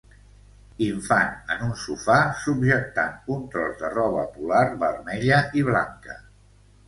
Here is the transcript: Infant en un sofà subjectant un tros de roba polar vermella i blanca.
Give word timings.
Infant 0.83 1.51
en 1.55 1.59
un 1.65 1.73
sofà 1.81 2.15
subjectant 2.45 3.19
un 3.35 3.45
tros 3.57 3.77
de 3.83 3.93
roba 3.97 4.25
polar 4.39 4.63
vermella 4.85 5.43
i 5.61 5.67
blanca. 5.71 6.17